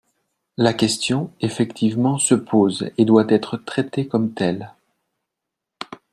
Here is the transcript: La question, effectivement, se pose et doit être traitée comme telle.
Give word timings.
La 0.57 0.73
question, 0.73 1.31
effectivement, 1.41 2.17
se 2.17 2.33
pose 2.33 2.89
et 2.97 3.05
doit 3.05 3.27
être 3.29 3.55
traitée 3.55 4.07
comme 4.07 4.33
telle. 4.33 4.71